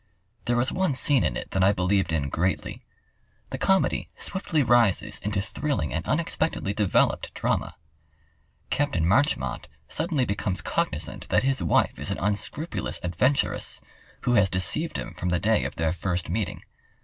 [0.45, 2.81] There was one scene in it that I believed in greatly.
[3.51, 7.75] The comedy swiftly rises into thrilling and unexpectedly developed drama.
[8.71, 8.99] Capt.
[8.99, 13.79] Marchmont suddenly becomes cognizant that his wife is an unscrupulous adventuress,
[14.21, 16.63] who has deceived him from the day of their first meeting.